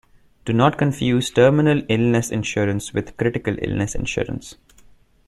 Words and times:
Do 0.45 0.53
not 0.53 0.79
confuse 0.79 1.29
terminal 1.29 1.83
illness 1.87 2.31
insurance 2.31 2.91
with 2.91 3.15
critical 3.17 3.55
illness 3.63 3.93
insurance. 3.93 4.55